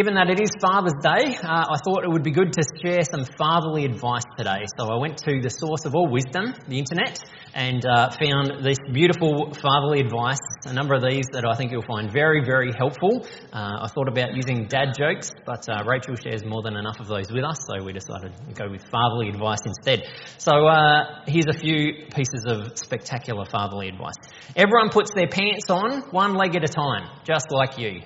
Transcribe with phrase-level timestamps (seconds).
[0.00, 3.04] given that it is Father's Day, uh, I thought it would be good to share
[3.04, 4.64] some fatherly advice today.
[4.78, 7.20] So I went to the source of all wisdom, the internet,
[7.52, 10.40] and uh, found this beautiful fatherly advice.
[10.64, 13.28] A number of these that I think you'll find very, very helpful.
[13.52, 17.06] Uh, I thought about using dad jokes, but uh, Rachel shares more than enough of
[17.06, 20.08] those with us, so we decided to go with fatherly advice instead.
[20.38, 24.16] So uh, here's a few pieces of spectacular fatherly advice.
[24.56, 28.00] Everyone puts their pants on one leg at a time, just like you.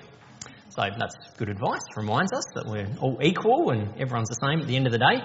[0.74, 1.82] So that's good advice.
[1.96, 4.98] Reminds us that we're all equal and everyone's the same at the end of the
[4.98, 5.22] day.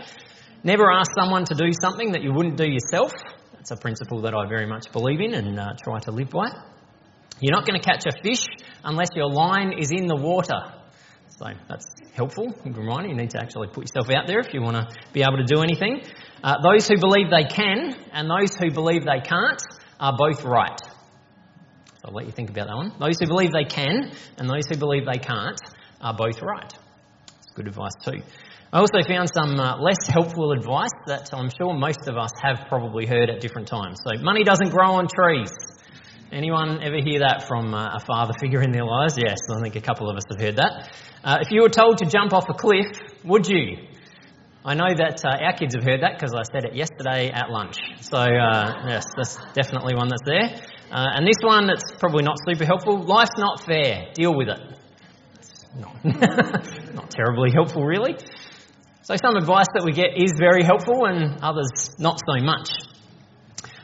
[0.64, 3.14] Never ask someone to do something that you wouldn't do yourself.
[3.54, 6.50] That's a principle that I very much believe in and uh, try to live by.
[7.40, 8.46] You're not going to catch a fish
[8.84, 10.60] unless your line is in the water.
[11.30, 12.54] So that's helpful.
[12.64, 15.38] Reminder, you need to actually put yourself out there if you want to be able
[15.38, 16.04] to do anything.
[16.44, 19.62] Uh, those who believe they can and those who believe they can't
[20.00, 20.80] are both right.
[22.04, 22.94] I'll let you think about that one.
[23.00, 25.60] Those who believe they can and those who believe they can't
[26.02, 26.72] are both right.
[27.44, 28.22] It's good advice too.
[28.72, 32.68] I also found some uh, less helpful advice that I'm sure most of us have
[32.70, 34.00] probably heard at different times.
[34.06, 35.52] So, money doesn't grow on trees.
[36.32, 39.16] Anyone ever hear that from uh, a father figure in their lives?
[39.18, 40.92] Yes, I think a couple of us have heard that.
[41.24, 42.86] Uh, if you were told to jump off a cliff,
[43.26, 43.78] would you?
[44.64, 47.50] I know that uh, our kids have heard that because I said it yesterday at
[47.50, 47.78] lunch.
[48.02, 50.62] So, uh, yes, that's definitely one that's there.
[50.92, 54.60] Uh, and this one that's probably not super helpful life's not fair, deal with it.
[55.78, 56.04] Not,
[56.96, 58.18] not terribly helpful, really.
[59.04, 62.70] So, some advice that we get is very helpful, and others not so much.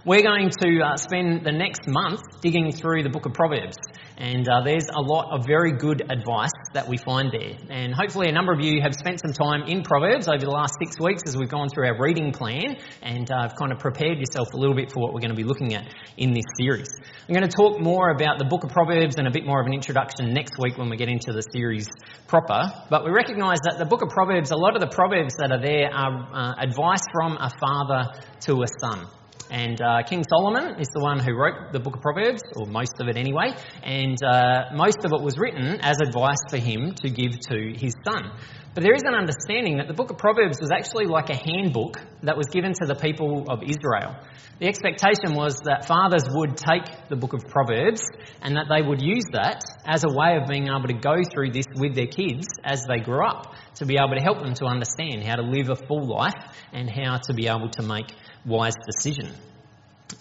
[0.06, 3.78] We're going to uh, spend the next month digging through the book of Proverbs.
[4.18, 7.58] And uh, there's a lot of very good advice that we find there.
[7.70, 10.76] And hopefully, a number of you have spent some time in Proverbs over the last
[10.80, 14.20] six weeks as we've gone through our reading plan and uh, have kind of prepared
[14.20, 16.88] yourself a little bit for what we're going to be looking at in this series.
[17.28, 19.66] I'm going to talk more about the book of Proverbs and a bit more of
[19.66, 21.88] an introduction next week when we get into the series
[22.28, 22.62] proper.
[22.90, 25.62] But we recognise that the book of Proverbs, a lot of the Proverbs that are
[25.62, 28.12] there are uh, advice from a father
[28.42, 29.08] to a son.
[29.50, 32.94] And uh, King Solomon is the one who wrote the book of Proverbs, or most
[33.00, 37.10] of it anyway, and uh, most of it was written as advice for him to
[37.10, 38.32] give to his son.
[38.74, 41.96] But there is an understanding that the book of Proverbs was actually like a handbook
[42.24, 44.18] that was given to the people of Israel.
[44.60, 48.04] The expectation was that fathers would take the book of Proverbs
[48.42, 51.52] and that they would use that as a way of being able to go through
[51.52, 54.66] this with their kids as they grew up, to be able to help them to
[54.66, 56.36] understand how to live a full life
[56.74, 58.12] and how to be able to make
[58.46, 59.34] wise decision.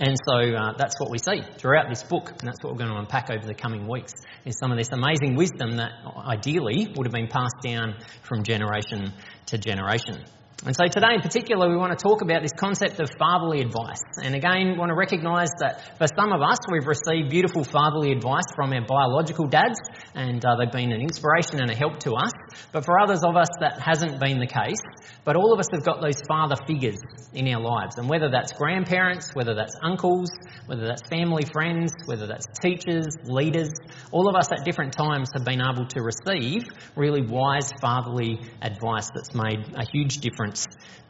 [0.00, 2.90] And so uh, that's what we see throughout this book, and that's what we're going
[2.90, 4.12] to unpack over the coming weeks,
[4.44, 5.92] is some of this amazing wisdom that
[6.26, 9.12] ideally would have been passed down from generation
[9.46, 10.24] to generation.
[10.64, 14.00] And so today in particular, we want to talk about this concept of fatherly advice.
[14.22, 18.48] And again, want to recognise that for some of us, we've received beautiful fatherly advice
[18.56, 19.78] from our biological dads,
[20.14, 22.32] and uh, they've been an inspiration and a help to us.
[22.72, 24.78] But for others of us, that hasn't been the case.
[25.24, 26.98] But all of us have got those father figures
[27.32, 27.96] in our lives.
[27.98, 30.30] And whether that's grandparents, whether that's uncles,
[30.66, 33.70] whether that's family friends, whether that's teachers, leaders,
[34.12, 36.64] all of us at different times have been able to receive
[36.96, 40.66] really wise fatherly advice that's made a huge difference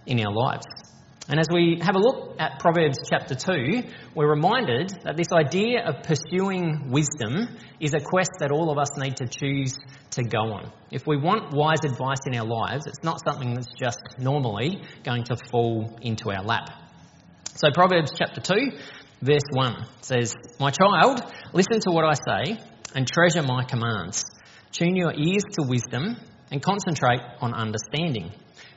[0.06, 0.83] in our lives.
[1.26, 3.82] And as we have a look at Proverbs chapter 2,
[4.14, 7.48] we're reminded that this idea of pursuing wisdom
[7.80, 9.74] is a quest that all of us need to choose
[10.10, 10.70] to go on.
[10.90, 15.24] If we want wise advice in our lives, it's not something that's just normally going
[15.24, 16.68] to fall into our lap.
[17.54, 18.54] So, Proverbs chapter 2,
[19.22, 21.22] verse 1 says, My child,
[21.54, 22.60] listen to what I say
[22.94, 24.24] and treasure my commands.
[24.72, 26.16] Tune your ears to wisdom
[26.50, 28.32] and concentrate on understanding.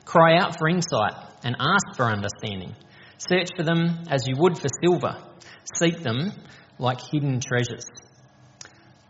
[0.08, 1.12] Cry out for insight
[1.44, 2.74] and ask for understanding.
[3.18, 5.22] Search for them as you would for silver.
[5.78, 6.32] Seek them
[6.78, 7.84] like hidden treasures.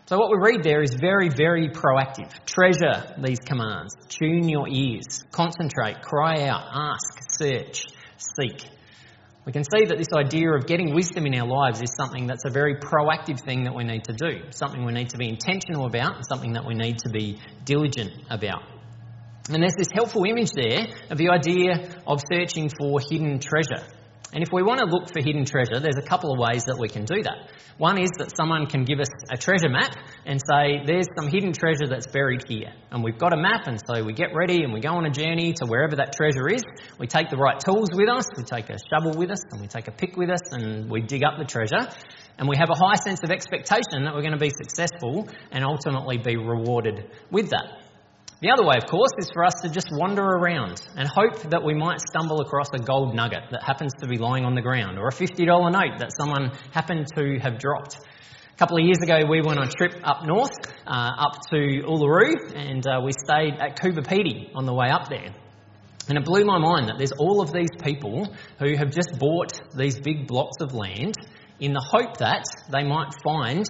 [0.06, 2.32] So, what we read there is very, very proactive.
[2.46, 3.94] Treasure these commands.
[4.08, 5.24] Tune your ears.
[5.30, 6.02] Concentrate.
[6.02, 6.64] Cry out.
[6.72, 7.30] Ask.
[7.30, 7.84] Search.
[8.16, 8.68] Seek.
[9.46, 12.44] We can see that this idea of getting wisdom in our lives is something that's
[12.44, 15.86] a very proactive thing that we need to do, something we need to be intentional
[15.86, 18.77] about, and something that we need to be diligent about.
[19.48, 23.84] And there's this helpful image there of the idea of searching for hidden treasure.
[24.30, 26.76] And if we want to look for hidden treasure, there's a couple of ways that
[26.78, 27.48] we can do that.
[27.78, 29.96] One is that someone can give us a treasure map
[30.26, 32.74] and say, there's some hidden treasure that's buried here.
[32.90, 35.10] And we've got a map, and so we get ready and we go on a
[35.10, 36.62] journey to wherever that treasure is.
[36.98, 39.66] We take the right tools with us, we take a shovel with us, and we
[39.66, 41.88] take a pick with us, and we dig up the treasure.
[42.36, 45.64] And we have a high sense of expectation that we're going to be successful and
[45.64, 47.87] ultimately be rewarded with that.
[48.40, 51.64] The other way, of course, is for us to just wander around and hope that
[51.64, 54.96] we might stumble across a gold nugget that happens to be lying on the ground
[54.96, 57.96] or a $50 note that someone happened to have dropped.
[57.96, 60.54] A couple of years ago, we went on a trip up north,
[60.86, 64.06] uh, up to Uluru, and uh, we stayed at Coober
[64.54, 65.34] on the way up there.
[66.08, 69.60] And it blew my mind that there's all of these people who have just bought
[69.76, 71.14] these big blocks of land
[71.58, 73.66] in the hope that they might find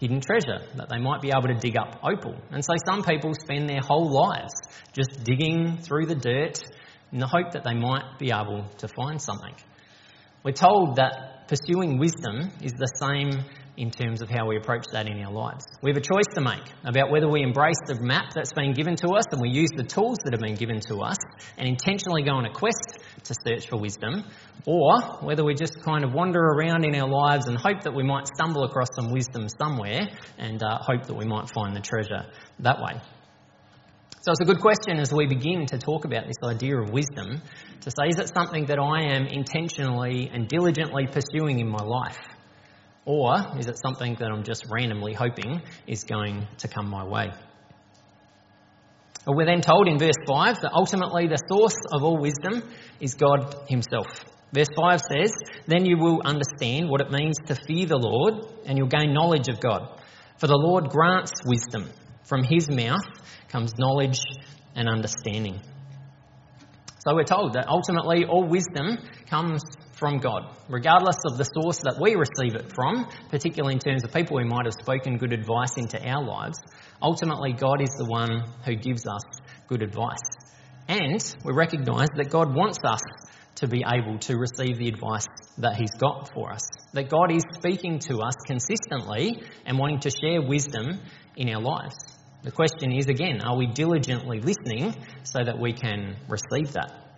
[0.00, 2.34] hidden treasure, that they might be able to dig up opal.
[2.50, 4.54] And so some people spend their whole lives
[4.92, 6.58] just digging through the dirt
[7.12, 9.54] in the hope that they might be able to find something.
[10.42, 13.44] We're told that pursuing wisdom is the same
[13.76, 15.64] in terms of how we approach that in our lives.
[15.82, 18.96] We have a choice to make about whether we embrace the map that's been given
[18.96, 21.16] to us and we use the tools that have been given to us
[21.56, 24.24] and intentionally go on a quest to search for wisdom,
[24.66, 28.02] or whether we just kind of wander around in our lives and hope that we
[28.02, 30.08] might stumble across some wisdom somewhere
[30.38, 32.26] and uh, hope that we might find the treasure
[32.60, 33.00] that way.
[34.22, 37.40] So it's a good question as we begin to talk about this idea of wisdom
[37.80, 42.18] to say, is it something that I am intentionally and diligently pursuing in my life?
[43.10, 47.32] Or is it something that I'm just randomly hoping is going to come my way?
[49.26, 52.62] We're then told in verse 5 that ultimately the source of all wisdom
[53.00, 54.06] is God Himself.
[54.52, 55.32] Verse 5 says,
[55.66, 59.48] Then you will understand what it means to fear the Lord, and you'll gain knowledge
[59.48, 60.00] of God.
[60.38, 61.90] For the Lord grants wisdom.
[62.22, 63.02] From His mouth
[63.48, 64.20] comes knowledge
[64.76, 65.58] and understanding.
[67.00, 68.98] So we're told that ultimately all wisdom
[69.28, 69.62] comes
[69.92, 74.12] from God, regardless of the source that we receive it from, particularly in terms of
[74.12, 76.58] people who might have spoken good advice into our lives.
[77.02, 79.22] Ultimately, God is the one who gives us
[79.66, 80.20] good advice.
[80.88, 83.00] And we recognise that God wants us
[83.56, 85.26] to be able to receive the advice
[85.58, 86.62] that He's got for us.
[86.92, 91.00] That God is speaking to us consistently and wanting to share wisdom
[91.36, 91.96] in our lives.
[92.42, 94.94] The question is again, are we diligently listening
[95.24, 97.09] so that we can receive that?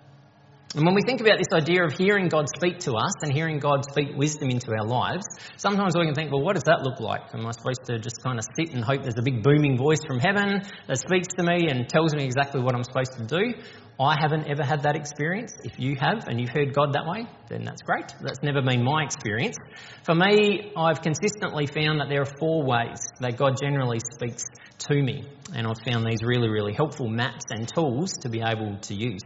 [0.75, 3.59] And when we think about this idea of hearing God speak to us and hearing
[3.59, 5.27] God speak wisdom into our lives,
[5.59, 7.35] sometimes we can think, well, what does that look like?
[7.35, 10.03] Am I supposed to just kind of sit and hope there's a big booming voice
[10.07, 13.53] from heaven that speaks to me and tells me exactly what I'm supposed to do?
[14.01, 15.53] I haven't ever had that experience.
[15.63, 18.11] If you have and you've heard God that way, then that's great.
[18.23, 19.59] That's never been my experience.
[20.05, 24.45] For me, I've consistently found that there are four ways that God generally speaks
[24.89, 25.25] to me.
[25.55, 29.21] And I've found these really, really helpful maps and tools to be able to use.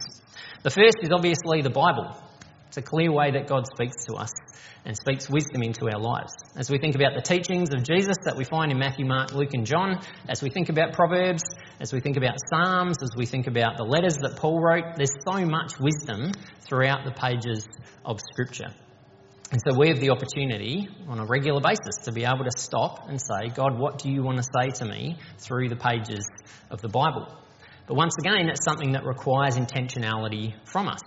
[0.63, 2.15] The first is obviously the Bible.
[2.67, 4.31] It's a clear way that God speaks to us
[4.85, 6.33] and speaks wisdom into our lives.
[6.55, 9.53] As we think about the teachings of Jesus that we find in Matthew, Mark, Luke,
[9.53, 9.99] and John,
[10.29, 11.43] as we think about Proverbs,
[11.79, 15.11] as we think about Psalms, as we think about the letters that Paul wrote, there's
[15.27, 16.31] so much wisdom
[16.61, 17.67] throughout the pages
[18.05, 18.73] of Scripture.
[19.51, 23.09] And so we have the opportunity on a regular basis to be able to stop
[23.09, 26.27] and say, God, what do you want to say to me through the pages
[26.69, 27.27] of the Bible?
[27.87, 30.99] But once again, it's something that requires intentionality from us.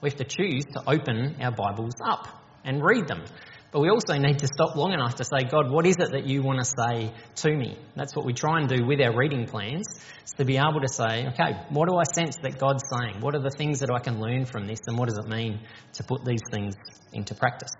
[0.00, 2.28] We have to choose to open our Bibles up
[2.64, 3.24] and read them.
[3.72, 6.26] But we also need to stop long enough to say, God, what is it that
[6.26, 7.76] you want to say to me?
[7.96, 9.84] That's what we try and do with our reading plans,
[10.24, 13.20] is to be able to say, okay, what do I sense that God's saying?
[13.20, 14.78] What are the things that I can learn from this?
[14.86, 15.60] And what does it mean
[15.94, 16.76] to put these things
[17.12, 17.72] into practice?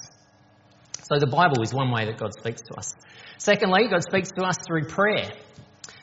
[1.05, 2.93] So the Bible is one way that God speaks to us.
[3.39, 5.31] Secondly, God speaks to us through prayer.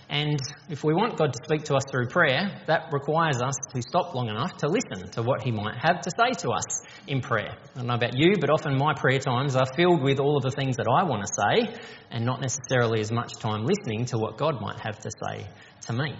[0.10, 3.82] And if we want God to speak to us through prayer, that requires us to
[3.82, 7.22] stop long enough to listen to what He might have to say to us in
[7.22, 7.58] prayer.
[7.74, 10.44] I don't know about you, but often my prayer times are filled with all of
[10.44, 11.80] the things that I want to say
[12.12, 15.48] and not necessarily as much time listening to what God might have to say
[15.88, 16.16] to me.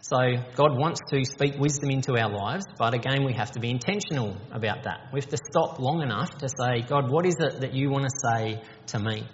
[0.00, 0.16] So
[0.56, 4.36] God wants to speak wisdom into our lives, but again, we have to be intentional
[4.52, 5.08] about that.
[5.12, 8.04] We have to stop long enough to say, God, what is it that you want
[8.04, 9.26] to say to me?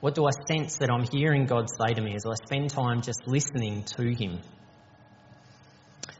[0.00, 3.02] What do I sense that I'm hearing God say to me as I spend time
[3.02, 4.40] just listening to Him?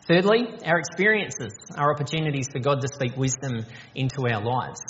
[0.06, 4.80] Thirdly, our experiences are opportunities for God to speak wisdom into our lives.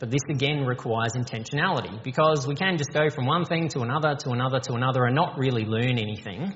[0.00, 4.16] But this again requires intentionality because we can just go from one thing to another
[4.16, 6.54] to another to another and not really learn anything.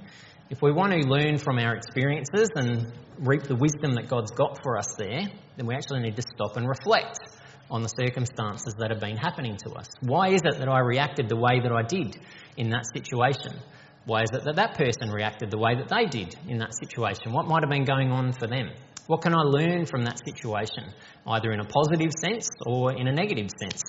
[0.50, 4.60] If we want to learn from our experiences and reap the wisdom that God's got
[4.62, 7.18] for us there, then we actually need to stop and reflect
[7.74, 9.88] on the circumstances that have been happening to us.
[10.00, 12.16] Why is it that I reacted the way that I did
[12.56, 13.58] in that situation?
[14.04, 17.32] Why is it that that person reacted the way that they did in that situation?
[17.32, 18.70] What might have been going on for them?
[19.08, 20.84] What can I learn from that situation,
[21.26, 23.82] either in a positive sense or in a negative sense?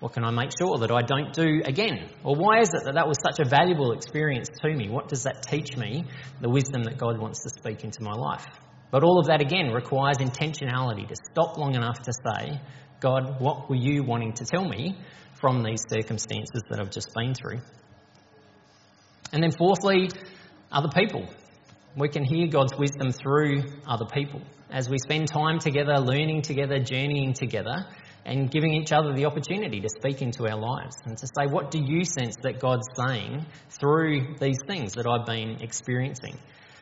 [0.00, 2.10] What can I make sure that I don't do again?
[2.24, 4.88] Or why is it that that was such a valuable experience to me?
[4.88, 6.04] What does that teach me,
[6.40, 8.46] the wisdom that God wants to speak into my life?
[8.90, 12.60] But all of that again requires intentionality to stop long enough to say,
[13.00, 14.96] God, what were you wanting to tell me
[15.40, 17.60] from these circumstances that I've just been through?
[19.32, 20.10] And then, fourthly,
[20.72, 21.28] other people.
[21.96, 24.40] We can hear God's wisdom through other people.
[24.70, 27.86] As we spend time together, learning together, journeying together,
[28.24, 31.70] and giving each other the opportunity to speak into our lives and to say, what
[31.70, 36.38] do you sense that God's saying through these things that I've been experiencing?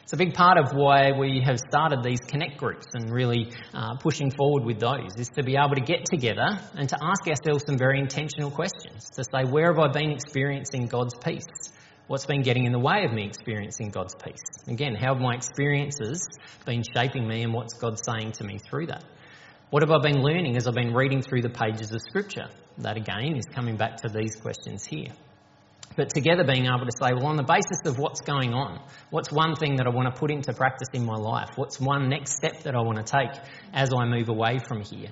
[0.07, 3.97] It's a big part of why we have started these connect groups and really uh,
[3.97, 6.47] pushing forward with those is to be able to get together
[6.77, 10.87] and to ask ourselves some very intentional questions to say, where have I been experiencing
[10.87, 11.73] God's peace?
[12.07, 14.45] What's been getting in the way of me experiencing God's peace?
[14.69, 16.25] Again, how have my experiences
[16.65, 19.03] been shaping me and what's God saying to me through that?
[19.71, 22.47] What have I been learning as I've been reading through the pages of Scripture?
[22.79, 25.11] That again is coming back to these questions here.
[25.95, 29.33] But together being able to say, well, on the basis of what's going on, what's
[29.33, 31.51] one thing that I want to put into practice in my life?
[31.57, 33.31] What's one next step that I want to take
[33.73, 35.11] as I move away from here?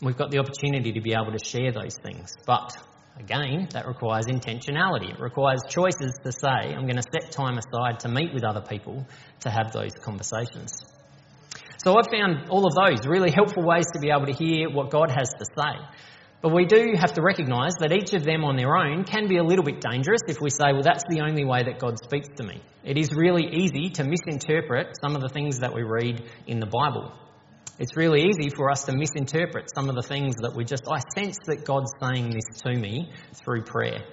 [0.00, 2.32] And we've got the opportunity to be able to share those things.
[2.46, 2.72] But
[3.18, 5.12] again, that requires intentionality.
[5.12, 8.62] It requires choices to say, I'm going to set time aside to meet with other
[8.62, 9.06] people
[9.40, 10.84] to have those conversations.
[11.84, 14.90] So I've found all of those really helpful ways to be able to hear what
[14.90, 15.84] God has to say.
[16.44, 19.38] But we do have to recognise that each of them on their own can be
[19.38, 22.28] a little bit dangerous if we say, well, that's the only way that God speaks
[22.36, 22.60] to me.
[22.84, 26.66] It is really easy to misinterpret some of the things that we read in the
[26.66, 27.14] Bible.
[27.78, 31.00] It's really easy for us to misinterpret some of the things that we just, I
[31.18, 33.10] sense that God's saying this to me
[33.42, 34.04] through prayer.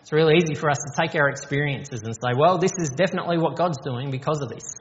[0.00, 3.38] It's really easy for us to take our experiences and say, well, this is definitely
[3.38, 4.74] what God's doing because of this.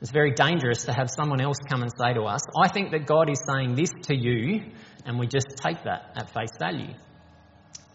[0.00, 3.06] It's very dangerous to have someone else come and say to us, I think that
[3.06, 4.62] God is saying this to you,
[5.04, 6.94] and we just take that at face value.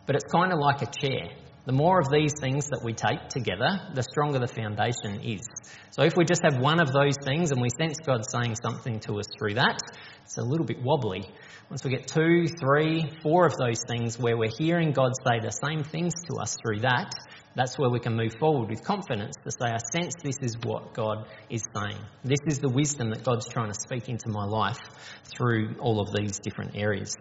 [0.05, 1.29] But it's kind of like a chair.
[1.65, 5.47] The more of these things that we take together, the stronger the foundation is.
[5.91, 8.99] So if we just have one of those things and we sense God saying something
[9.07, 9.79] to us through that,
[10.23, 11.23] it's a little bit wobbly.
[11.69, 15.51] Once we get two, three, four of those things where we're hearing God say the
[15.51, 17.13] same things to us through that,
[17.55, 20.93] that's where we can move forward with confidence to say, I sense this is what
[20.93, 22.01] God is saying.
[22.23, 24.79] This is the wisdom that God's trying to speak into my life
[25.25, 27.15] through all of these different areas.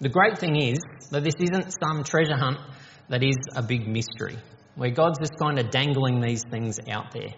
[0.00, 0.80] The great thing is
[1.12, 2.58] that this isn't some treasure hunt
[3.08, 4.36] that is a big mystery,
[4.74, 7.34] where God's just kind of dangling these things out there.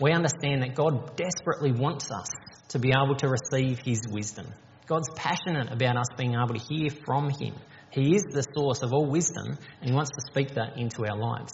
[0.00, 2.30] We understand that God desperately wants us
[2.68, 4.46] to be able to receive His wisdom.
[4.86, 7.54] God's passionate about us being able to hear from Him
[7.90, 11.18] he is the source of all wisdom, and He wants to speak that into our
[11.18, 11.52] lives.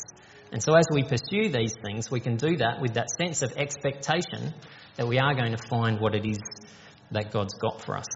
[0.53, 3.57] And so, as we pursue these things, we can do that with that sense of
[3.57, 4.53] expectation
[4.97, 6.39] that we are going to find what it is
[7.11, 8.07] that God's got for us.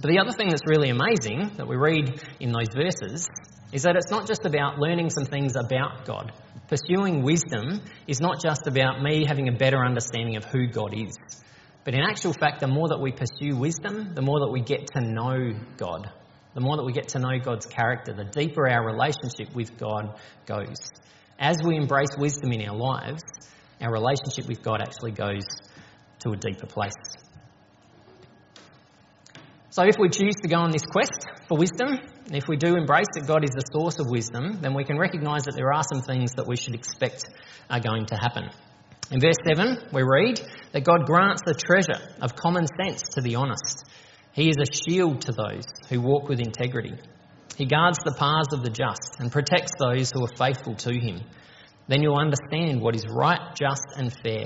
[0.00, 3.28] But the other thing that's really amazing that we read in those verses
[3.72, 6.32] is that it's not just about learning some things about God.
[6.68, 11.16] Pursuing wisdom is not just about me having a better understanding of who God is.
[11.84, 14.88] But in actual fact, the more that we pursue wisdom, the more that we get
[14.94, 16.10] to know God
[16.58, 20.18] the more that we get to know God's character, the deeper our relationship with God
[20.44, 20.90] goes.
[21.38, 23.22] As we embrace wisdom in our lives,
[23.80, 25.44] our relationship with God actually goes
[26.18, 26.98] to a deeper place.
[29.70, 32.74] So, if we choose to go on this quest for wisdom, and if we do
[32.74, 35.84] embrace that God is the source of wisdom, then we can recognise that there are
[35.84, 37.22] some things that we should expect
[37.70, 38.50] are going to happen.
[39.12, 40.40] In verse 7, we read
[40.72, 43.84] that God grants the treasure of common sense to the honest
[44.38, 46.94] he is a shield to those who walk with integrity.
[47.56, 51.22] He guards the paths of the just and protects those who are faithful to him.
[51.88, 54.44] Then you'll understand what is right, just, and fair,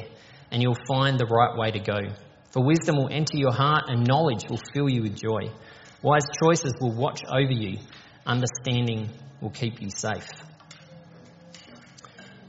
[0.51, 2.09] and you'll find the right way to go.
[2.53, 5.53] For wisdom will enter your heart, and knowledge will fill you with joy.
[6.01, 7.77] Wise choices will watch over you,
[8.25, 9.11] understanding
[9.43, 10.27] will keep you safe.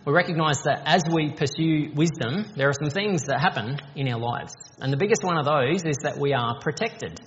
[0.06, 4.20] We recognise that as we pursue wisdom, there are some things that happen in our
[4.20, 4.54] lives.
[4.80, 7.22] And the biggest one of those is that we are protected.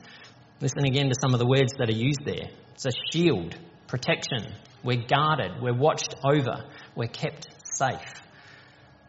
[0.58, 2.48] Listen again to some of the words that are used there.
[2.72, 3.54] It's a shield,
[3.88, 4.54] protection.
[4.82, 8.10] We're guarded, we're watched over, we're kept safe.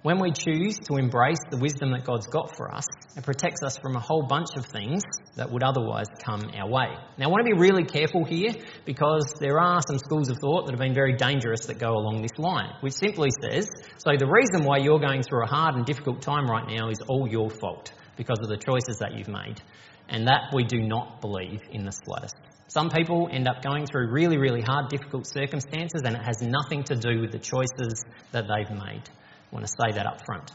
[0.01, 2.85] When we choose to embrace the wisdom that God's got for us,
[3.15, 5.03] it protects us from a whole bunch of things
[5.37, 6.95] that would otherwise come our way.
[7.17, 8.53] Now, I want to be really careful here
[8.85, 12.23] because there are some schools of thought that have been very dangerous that go along
[12.23, 15.85] this line, which simply says so the reason why you're going through a hard and
[15.85, 19.61] difficult time right now is all your fault because of the choices that you've made.
[20.09, 22.35] And that we do not believe in the slightest.
[22.67, 26.83] Some people end up going through really, really hard, difficult circumstances, and it has nothing
[26.85, 29.03] to do with the choices that they've made.
[29.07, 30.51] I want to say that up front.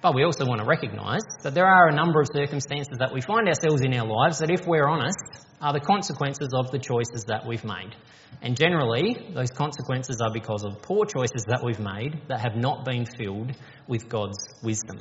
[0.00, 3.20] But we also want to recognise that there are a number of circumstances that we
[3.20, 5.18] find ourselves in our lives that, if we're honest,
[5.60, 7.96] are the consequences of the choices that we've made.
[8.40, 12.84] And generally, those consequences are because of poor choices that we've made that have not
[12.84, 13.52] been filled
[13.88, 14.98] with God's wisdom.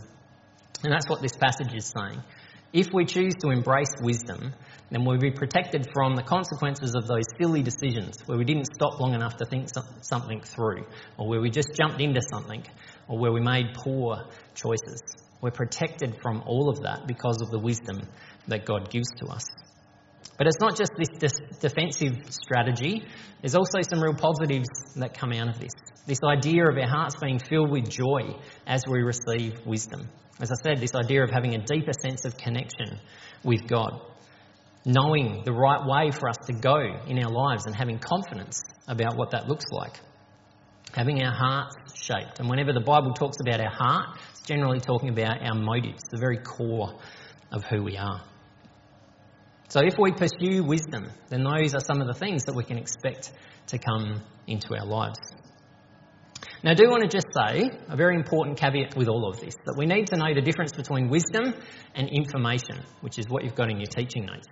[0.83, 2.23] And that's what this passage is saying.
[2.77, 4.53] If we choose to embrace wisdom,
[4.91, 8.99] then we'll be protected from the consequences of those silly decisions where we didn't stop
[8.99, 9.69] long enough to think
[10.01, 10.85] something through,
[11.17, 12.63] or where we just jumped into something,
[13.07, 15.01] or where we made poor choices.
[15.41, 18.01] We're protected from all of that because of the wisdom
[18.47, 19.47] that God gives to us.
[20.37, 23.07] But it's not just this defensive strategy,
[23.41, 25.73] there's also some real positives that come out of this.
[26.07, 30.07] This idea of our hearts being filled with joy as we receive wisdom.
[30.39, 33.01] As I said, this idea of having a deeper sense of connection
[33.43, 33.91] with God,
[34.85, 39.17] knowing the right way for us to go in our lives and having confidence about
[39.17, 39.99] what that looks like.
[40.93, 42.39] Having our hearts shaped.
[42.39, 46.17] And whenever the Bible talks about our heart, it's generally talking about our motives, the
[46.17, 46.97] very core
[47.51, 48.21] of who we are.
[49.67, 52.77] So if we pursue wisdom, then those are some of the things that we can
[52.77, 53.33] expect
[53.67, 55.19] to come into our lives.
[56.63, 59.53] Now, I do want to just say a very important caveat with all of this
[59.65, 61.53] that we need to know the difference between wisdom
[61.93, 64.47] and information, which is what you've got in your teaching notes.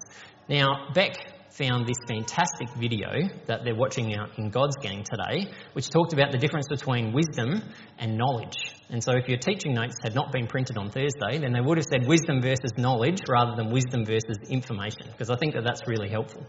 [0.47, 1.15] Now, Beck
[1.49, 3.09] found this fantastic video
[3.47, 7.63] that they're watching out in God's Gang today, which talked about the difference between wisdom
[7.97, 8.57] and knowledge.
[8.89, 11.77] And so, if your teaching notes had not been printed on Thursday, then they would
[11.77, 15.87] have said wisdom versus knowledge rather than wisdom versus information, because I think that that's
[15.87, 16.45] really helpful.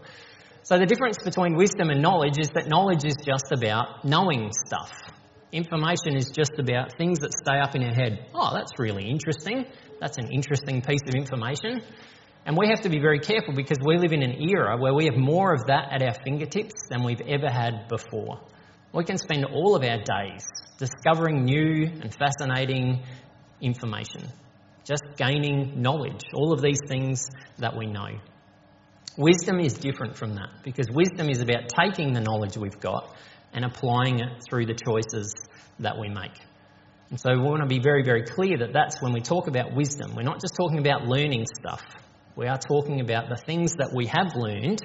[0.61, 4.91] So, the difference between wisdom and knowledge is that knowledge is just about knowing stuff.
[5.51, 8.27] Information is just about things that stay up in our head.
[8.33, 9.65] Oh, that's really interesting.
[9.99, 11.81] That's an interesting piece of information.
[12.45, 15.05] And we have to be very careful because we live in an era where we
[15.05, 18.41] have more of that at our fingertips than we've ever had before.
[18.93, 23.03] We can spend all of our days discovering new and fascinating
[23.61, 24.29] information,
[24.85, 27.25] just gaining knowledge, all of these things
[27.57, 28.19] that we know.
[29.17, 33.15] Wisdom is different from that because wisdom is about taking the knowledge we've got
[33.53, 35.33] and applying it through the choices
[35.79, 36.37] that we make.
[37.09, 39.73] And so we want to be very, very clear that that's when we talk about
[39.73, 40.13] wisdom.
[40.15, 41.81] We're not just talking about learning stuff.
[42.35, 44.81] We are talking about the things that we have learned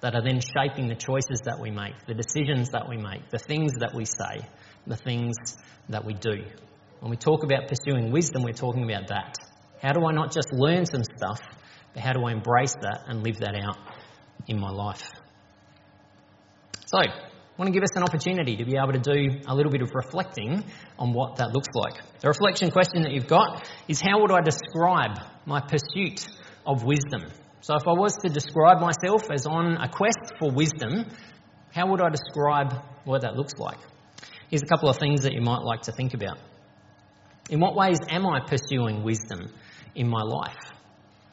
[0.00, 3.38] that are then shaping the choices that we make, the decisions that we make, the
[3.38, 4.46] things that we say,
[4.86, 5.34] the things
[5.88, 6.44] that we do.
[7.00, 9.36] When we talk about pursuing wisdom, we're talking about that.
[9.80, 11.40] How do I not just learn some stuff,
[11.94, 13.78] but how do I embrace that and live that out
[14.46, 15.08] in my life?
[16.86, 16.98] So,
[17.54, 19.80] I want to give us an opportunity to be able to do a little bit
[19.80, 20.64] of reflecting
[20.98, 22.02] on what that looks like.
[22.18, 26.26] The reflection question that you've got is how would I describe my pursuit
[26.66, 27.30] of wisdom?
[27.60, 31.06] So, if I was to describe myself as on a quest for wisdom,
[31.72, 33.78] how would I describe what that looks like?
[34.50, 36.38] Here's a couple of things that you might like to think about.
[37.50, 39.52] In what ways am I pursuing wisdom
[39.94, 40.58] in my life?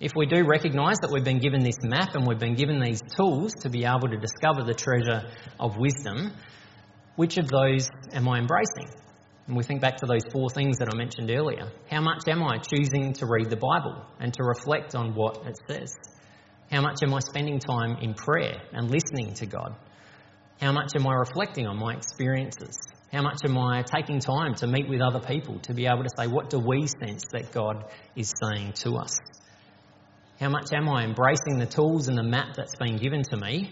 [0.02, 3.02] If we do recognise that we've been given this map and we've been given these
[3.16, 6.34] tools to be able to discover the treasure of wisdom,
[7.18, 8.90] which of those am I embracing?
[9.46, 11.72] And we think back to those four things that I mentioned earlier.
[11.88, 15.56] How much am I choosing to read the Bible and to reflect on what it
[15.68, 15.94] says?
[16.72, 19.76] How much am I spending time in prayer and listening to God?
[20.60, 22.76] How much am I reflecting on my experiences?
[23.12, 26.10] How much am I taking time to meet with other people to be able to
[26.18, 27.86] say, what do we sense that God
[28.16, 29.16] is saying to us?
[30.42, 33.70] How much am I embracing the tools and the map that's been given to me?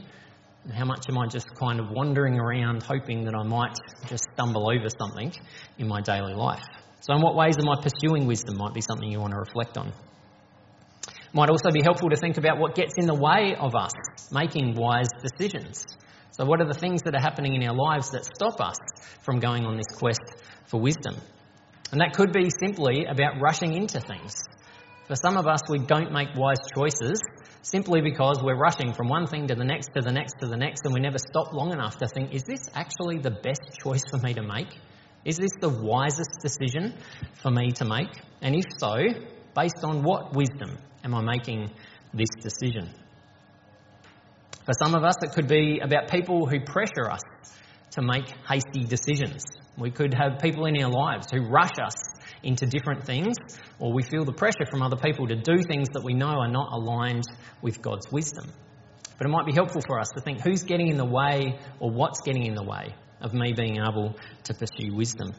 [0.63, 4.23] And how much am I just kind of wandering around hoping that I might just
[4.33, 5.33] stumble over something
[5.79, 6.61] in my daily life?
[6.99, 8.57] So, in what ways am I pursuing wisdom?
[8.57, 9.91] Might be something you want to reflect on.
[11.33, 13.93] Might also be helpful to think about what gets in the way of us
[14.31, 15.83] making wise decisions.
[16.37, 18.77] So, what are the things that are happening in our lives that stop us
[19.21, 20.21] from going on this quest
[20.67, 21.15] for wisdom?
[21.91, 24.35] And that could be simply about rushing into things.
[25.09, 27.19] For some of us, we don't make wise choices
[27.63, 30.55] simply because we're rushing from one thing to the next, to the next, to the
[30.55, 34.03] next, and we never stop long enough to think, is this actually the best choice
[34.11, 34.67] for me to make?
[35.25, 36.93] Is this the wisest decision
[37.41, 38.09] for me to make?
[38.43, 38.97] And if so,
[39.55, 41.71] based on what wisdom am I making
[42.13, 42.93] this decision?
[44.63, 47.23] For some of us, it could be about people who pressure us
[47.93, 49.43] to make hasty decisions.
[49.75, 51.95] We could have people in our lives who rush us
[52.43, 53.35] into different things,
[53.79, 56.51] or we feel the pressure from other people to do things that we know are
[56.51, 57.25] not aligned
[57.61, 58.51] with God's wisdom.
[59.17, 61.91] But it might be helpful for us to think who's getting in the way or
[61.91, 65.33] what's getting in the way of me being able to pursue wisdom.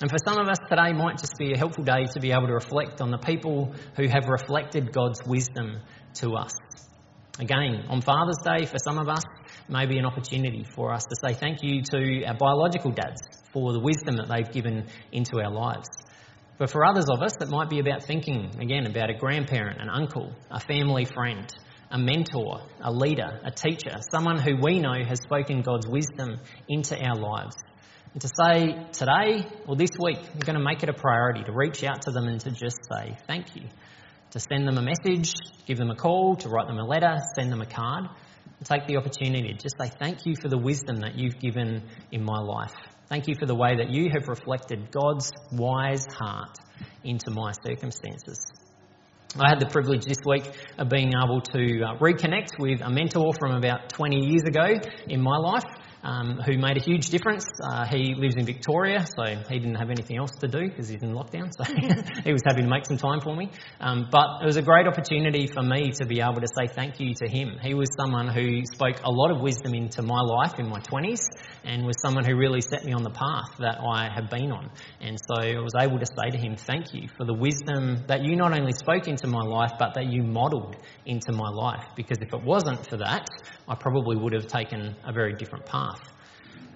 [0.00, 2.48] And for some of us today might just be a helpful day to be able
[2.48, 5.80] to reflect on the people who have reflected God's wisdom
[6.14, 6.52] to us.
[7.38, 9.22] Again, on Father's Day, for some of us,
[9.68, 13.20] may be an opportunity for us to say thank you to our biological dads
[13.56, 15.88] for the wisdom that they've given into our lives.
[16.58, 19.88] But for others of us, it might be about thinking, again, about a grandparent, an
[19.88, 21.50] uncle, a family friend,
[21.90, 26.36] a mentor, a leader, a teacher, someone who we know has spoken God's wisdom
[26.68, 27.56] into our lives.
[28.12, 31.52] And to say today or this week, I'm going to make it a priority to
[31.52, 33.62] reach out to them and to just say thank you.
[34.32, 35.32] To send them a message,
[35.66, 38.04] give them a call, to write them a letter, send them a card.
[38.58, 41.84] And take the opportunity to just say thank you for the wisdom that you've given
[42.12, 42.74] in my life.
[43.08, 46.58] Thank you for the way that you have reflected God's wise heart
[47.04, 48.44] into my circumstances.
[49.38, 53.32] I had the privilege this week of being able to uh, reconnect with a mentor
[53.38, 54.74] from about 20 years ago
[55.06, 55.62] in my life
[56.06, 57.44] um, who made a huge difference.
[57.62, 61.02] Uh, he lives in Victoria, so he didn't have anything else to do because he's
[61.02, 61.64] in lockdown, so
[62.24, 63.50] he was happy to make some time for me.
[63.80, 67.00] Um, but it was a great opportunity for me to be able to say thank
[67.00, 67.58] you to him.
[67.60, 71.26] He was someone who spoke a lot of wisdom into my life in my 20s
[71.64, 74.70] and was someone who really set me on the path that I have been on.
[75.00, 78.22] And so I was able to say to him, Thank you for the wisdom that
[78.22, 81.84] you not only spoke into my life, but that you modelled into my life.
[81.96, 83.26] Because if it wasn't for that,
[83.68, 85.95] I probably would have taken a very different path.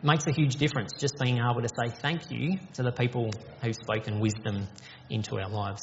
[0.03, 3.31] Makes a huge difference just being able to say thank you to the people
[3.63, 4.67] who've spoken wisdom
[5.11, 5.83] into our lives.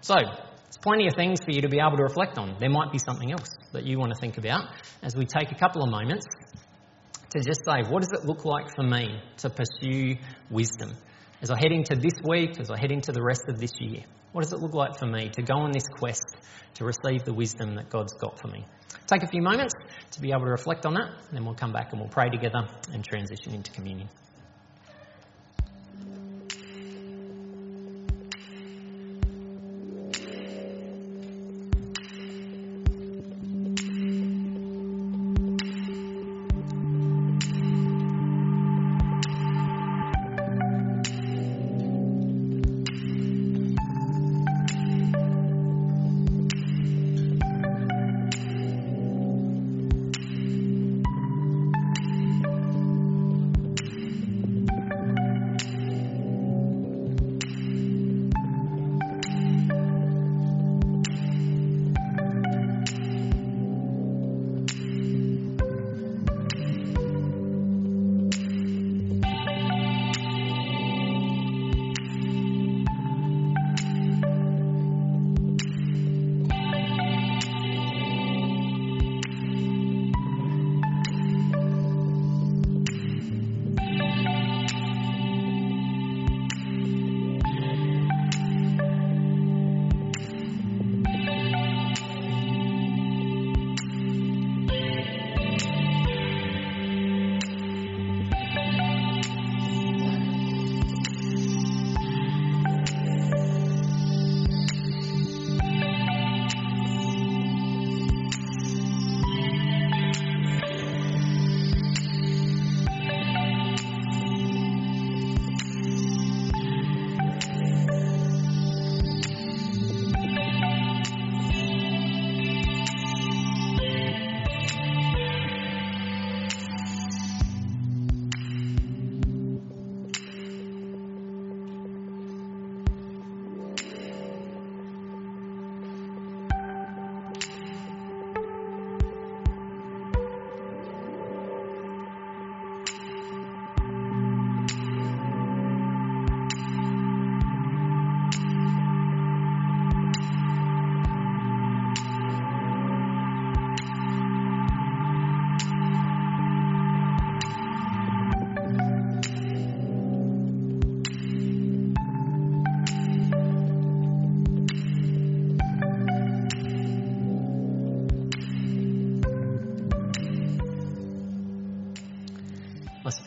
[0.00, 2.56] So, there's plenty of things for you to be able to reflect on.
[2.58, 4.64] There might be something else that you want to think about
[5.02, 6.26] as we take a couple of moments
[7.30, 10.16] to just say, what does it look like for me to pursue
[10.48, 10.96] wisdom?
[11.42, 14.04] As I head into this week, as I head into the rest of this year,
[14.32, 16.36] what does it look like for me to go on this quest
[16.74, 18.64] to receive the wisdom that God's got for me?
[19.06, 19.74] Take a few moments
[20.12, 22.28] to be able to reflect on that, and then we'll come back and we'll pray
[22.30, 24.08] together and transition into communion.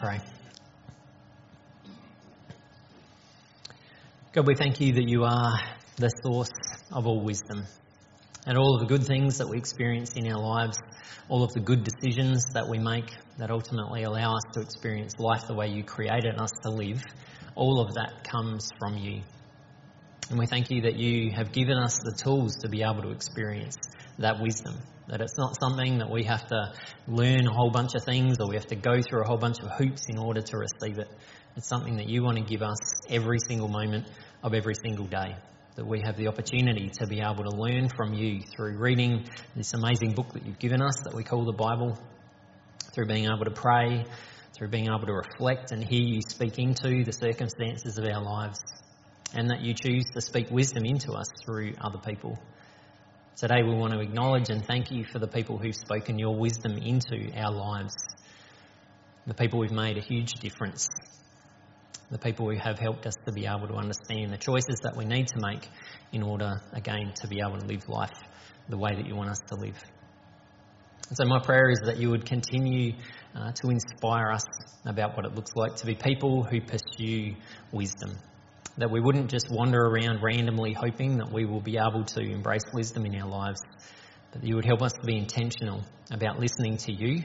[0.04, 0.20] Pray.
[4.34, 5.58] God, we thank you that you are
[5.96, 6.52] the source
[6.92, 7.64] of all wisdom
[8.46, 10.78] and all of the good things that we experience in our lives,
[11.30, 15.48] all of the good decisions that we make that ultimately allow us to experience life
[15.48, 17.02] the way you created us to live.
[17.56, 19.22] All of that comes from you.
[20.30, 23.12] And we thank you that you have given us the tools to be able to
[23.12, 23.78] experience
[24.18, 24.76] that wisdom.
[25.08, 26.74] That it's not something that we have to
[27.08, 29.60] learn a whole bunch of things or we have to go through a whole bunch
[29.62, 31.10] of hoops in order to receive it.
[31.56, 32.78] It's something that you want to give us
[33.10, 34.08] every single moment
[34.42, 35.36] of every single day.
[35.76, 39.74] That we have the opportunity to be able to learn from you through reading this
[39.74, 41.98] amazing book that you've given us that we call the Bible,
[42.94, 44.06] through being able to pray,
[44.54, 48.60] through being able to reflect and hear you speak into the circumstances of our lives,
[49.34, 52.38] and that you choose to speak wisdom into us through other people.
[53.36, 56.78] Today we want to acknowledge and thank you for the people who've spoken your wisdom
[56.78, 57.96] into our lives,
[59.26, 60.88] the people who've made a huge difference,
[62.12, 65.06] the people who have helped us to be able to understand the choices that we
[65.06, 65.68] need to make
[66.12, 68.22] in order, again, to be able to live life
[68.70, 69.84] the way that you want us to live.
[71.10, 72.94] And so, my prayer is that you would continue
[73.36, 74.46] uh, to inspire us
[74.86, 77.34] about what it looks like to be people who pursue
[77.72, 78.16] wisdom
[78.78, 82.64] that we wouldn't just wander around randomly hoping that we will be able to embrace
[82.74, 83.62] wisdom in our lives,
[84.32, 87.24] but that you would help us to be intentional about listening to you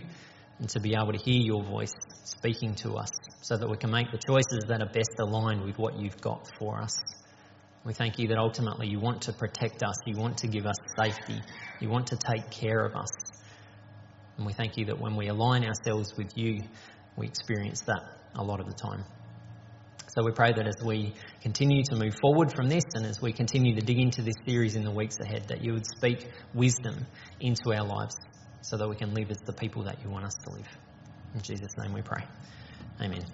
[0.59, 1.93] and to be able to hear your voice
[2.25, 3.09] speaking to us
[3.41, 6.47] so that we can make the choices that are best aligned with what you've got
[6.59, 7.01] for us.
[7.85, 10.77] We thank you that ultimately you want to protect us, you want to give us
[10.99, 11.41] safety,
[11.81, 13.09] you want to take care of us.
[14.37, 16.61] And we thank you that when we align ourselves with you,
[17.17, 18.03] we experience that
[18.35, 19.05] a lot of the time.
[20.09, 23.33] So we pray that as we continue to move forward from this and as we
[23.33, 27.07] continue to dig into this series in the weeks ahead, that you would speak wisdom
[27.41, 28.17] into our lives
[28.63, 30.69] so that we can live as the people that you want us to live.
[31.35, 32.25] In Jesus' name we pray.
[33.01, 33.25] Amen.